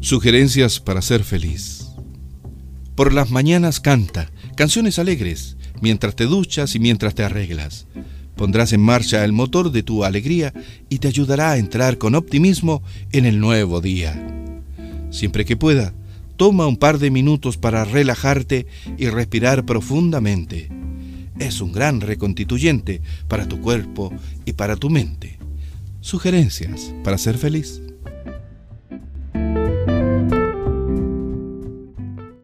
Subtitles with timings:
[0.00, 1.88] Sugerencias para ser feliz.
[2.94, 7.86] Por las mañanas canta canciones alegres mientras te duchas y mientras te arreglas.
[8.34, 10.54] Pondrás en marcha el motor de tu alegría
[10.88, 12.82] y te ayudará a entrar con optimismo
[13.12, 14.26] en el nuevo día.
[15.10, 15.92] Siempre que pueda,
[16.36, 20.70] toma un par de minutos para relajarte y respirar profundamente.
[21.38, 24.14] Es un gran reconstituyente para tu cuerpo
[24.46, 25.38] y para tu mente.
[26.00, 27.82] Sugerencias para ser feliz.